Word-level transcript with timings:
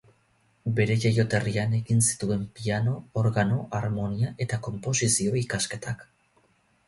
Bere 0.77 0.93
jaioterrian 1.01 1.75
egin 1.79 1.99
zituen 2.05 2.47
piano-, 2.59 2.95
organo-, 3.23 3.61
harmonia- 3.81 4.33
eta 4.47 4.61
konposizio-ikasketak. 4.69 6.03